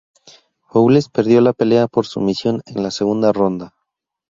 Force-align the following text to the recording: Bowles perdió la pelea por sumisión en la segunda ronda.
Bowles 0.73 1.09
perdió 1.09 1.41
la 1.41 1.53
pelea 1.53 1.87
por 1.87 2.07
sumisión 2.07 2.63
en 2.65 2.81
la 2.81 2.89
segunda 2.89 3.31
ronda. 3.31 3.75